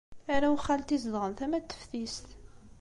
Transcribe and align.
Arraw 0.33 0.55
n 0.57 0.61
xalti 0.65 0.97
zedɣen 1.03 1.33
tama 1.37 1.57
n 1.59 1.63
teftist. 1.69 2.27